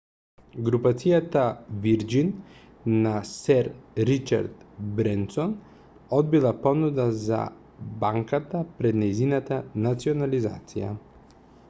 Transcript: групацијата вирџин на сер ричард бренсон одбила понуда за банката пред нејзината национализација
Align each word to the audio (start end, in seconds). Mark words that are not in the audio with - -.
групацијата 0.67 1.41
вирџин 1.81 2.29
на 3.03 3.11
сер 3.33 3.69
ричард 4.09 4.63
бренсон 5.01 5.53
одбила 6.21 6.53
понуда 6.65 7.07
за 7.27 7.41
банката 8.05 8.63
пред 8.79 8.97
нејзината 9.03 9.61
национализација 9.89 10.91